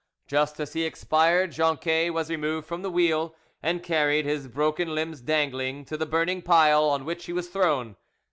Just 0.25 0.59
as 0.59 0.73
he 0.73 0.83
expired, 0.83 1.51
Jonquet 1.51 2.09
was 2.09 2.31
removed 2.31 2.65
from 2.65 2.81
the 2.81 2.89
wheel, 2.89 3.35
and 3.61 3.83
carried, 3.83 4.25
his 4.25 4.47
broken 4.47 4.95
limbs 4.95 5.21
dangling, 5.21 5.85
to 5.85 5.95
the 5.95 6.07
burning 6.07 6.41
pile, 6.41 6.85
on 6.85 7.05
which 7.05 7.25
he 7.25 7.33
was 7.33 7.49
thrown. 7.49 7.95